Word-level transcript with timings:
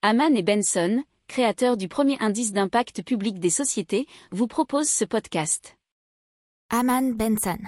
Haman 0.00 0.36
et 0.36 0.44
Benson, 0.44 1.02
créateurs 1.26 1.76
du 1.76 1.88
premier 1.88 2.16
indice 2.20 2.52
d'impact 2.52 3.02
public 3.02 3.40
des 3.40 3.50
sociétés, 3.50 4.06
vous 4.30 4.46
proposent 4.46 4.88
ce 4.88 5.04
podcast. 5.04 5.76
Haman 6.70 7.14
Benson. 7.14 7.58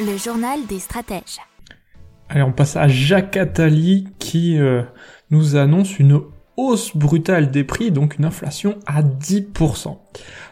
Le 0.00 0.16
journal 0.16 0.66
des 0.66 0.80
stratèges. 0.80 1.38
Allez, 2.30 2.42
on 2.42 2.50
passe 2.50 2.74
à 2.74 2.88
Jacques 2.88 3.36
Attali 3.36 4.08
qui 4.18 4.58
euh, 4.58 4.82
nous 5.30 5.54
annonce 5.54 6.00
une 6.00 6.20
hausse 6.56 6.96
brutale 6.96 7.52
des 7.52 7.62
prix, 7.62 7.92
donc 7.92 8.18
une 8.18 8.24
inflation 8.24 8.80
à 8.86 9.02
10%. 9.02 9.98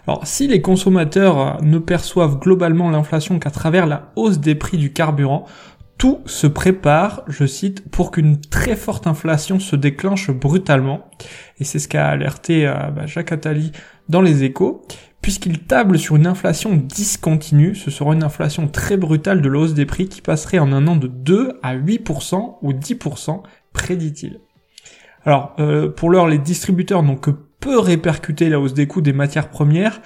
Alors 0.07 0.25
si 0.29 0.47
les 0.47 0.63
consommateurs 0.63 1.41
euh, 1.41 1.61
ne 1.63 1.79
perçoivent 1.79 2.39
globalement 2.39 2.89
l'inflation 2.89 3.41
qu'à 3.41 3.51
travers 3.51 3.87
la 3.87 4.13
hausse 4.15 4.39
des 4.39 4.55
prix 4.55 4.79
du 4.79 4.93
carburant, 4.93 5.47
tout 6.01 6.23
se 6.25 6.47
prépare, 6.47 7.25
je 7.29 7.45
cite, 7.45 7.91
pour 7.91 8.11
qu'une 8.11 8.41
très 8.41 8.75
forte 8.75 9.07
inflation 9.07 9.61
se 9.61 9.77
déclenche 9.77 10.31
brutalement. 10.31 11.11
Et 11.59 11.65
c'est 11.65 11.79
ce 11.79 11.89
qu'a 11.89 12.09
alerté 12.09 12.67
euh, 12.67 12.91
bah, 12.91 13.05
Jacques 13.05 13.33
Attali 13.33 13.71
dans 14.09 14.23
les 14.23 14.43
échos. 14.43 14.83
Puisqu'il 15.21 15.59
table 15.59 15.99
sur 15.99 16.17
une 16.17 16.27
inflation 16.27 16.75
discontinue, 16.75 17.75
ce 17.75 17.91
sera 17.91 18.15
une 18.15 18.23
inflation 18.23 18.67
très 18.67 18.97
brutale 18.97 19.43
de 19.43 19.51
la 19.51 19.59
hausse 19.59 19.75
des 19.75 19.85
prix 19.85 20.09
qui 20.09 20.23
passerait 20.23 20.59
en 20.59 20.73
un 20.73 20.87
an 20.87 20.97
de 20.97 21.07
2 21.07 21.59
à 21.63 21.77
8% 21.77 22.57
ou 22.63 22.73
10%, 22.73 23.43
prédit-il. 23.75 24.41
Alors, 25.27 25.55
euh, 25.59 25.91
pour 25.91 26.09
l'heure, 26.09 26.29
les 26.29 26.39
distributeurs 26.39 27.03
n'ont 27.03 27.17
que 27.17 27.31
peu 27.31 27.79
répercuté 27.79 28.49
la 28.49 28.59
hausse 28.59 28.73
des 28.73 28.87
coûts 28.87 29.03
des 29.03 29.13
matières 29.13 29.51
premières, 29.51 30.01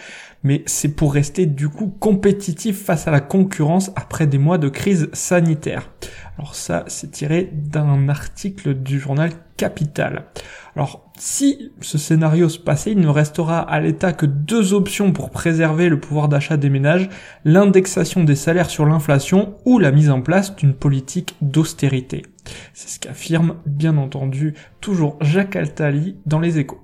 mais 0.44 0.62
c'est 0.66 0.94
pour 0.94 1.12
rester 1.12 1.46
du 1.46 1.68
coup 1.68 1.88
compétitif 1.98 2.84
face 2.84 3.08
à 3.08 3.10
la 3.10 3.20
concurrence 3.20 3.90
après 3.96 4.28
des 4.28 4.38
mois 4.38 4.58
de 4.58 4.68
crise 4.68 5.08
sanitaire. 5.12 5.90
Alors 6.38 6.54
ça, 6.54 6.84
c'est 6.86 7.10
tiré 7.10 7.50
d'un 7.52 8.08
article 8.08 8.74
du 8.74 9.00
journal 9.00 9.30
Capital. 9.56 10.26
Alors, 10.74 11.12
si 11.16 11.70
ce 11.80 11.96
scénario 11.96 12.48
se 12.48 12.58
passait, 12.58 12.90
il 12.90 12.98
ne 12.98 13.08
restera 13.08 13.60
à 13.60 13.80
l'État 13.80 14.12
que 14.12 14.26
deux 14.26 14.74
options 14.74 15.12
pour 15.12 15.30
préserver 15.30 15.88
le 15.88 16.00
pouvoir 16.00 16.28
d'achat 16.28 16.56
des 16.56 16.70
ménages, 16.70 17.08
l'indexation 17.44 18.24
des 18.24 18.34
salaires 18.34 18.70
sur 18.70 18.84
l'inflation 18.84 19.54
ou 19.64 19.78
la 19.78 19.92
mise 19.92 20.10
en 20.10 20.22
place 20.22 20.56
d'une 20.56 20.74
politique 20.74 21.36
d'austérité. 21.40 22.26
C'est 22.72 22.88
ce 22.88 22.98
qu'affirme, 22.98 23.56
bien 23.64 23.96
entendu, 23.96 24.54
toujours 24.80 25.16
Jacques 25.20 25.56
Altali 25.56 26.16
dans 26.26 26.40
les 26.40 26.58
échos. 26.58 26.83